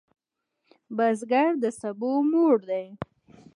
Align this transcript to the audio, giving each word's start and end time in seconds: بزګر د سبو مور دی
بزګر 0.95 1.49
د 1.63 1.65
سبو 1.79 2.11
مور 2.31 2.57
دی 2.69 2.85